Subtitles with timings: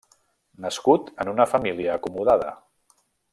[0.63, 2.49] Nascut en una família acomodada.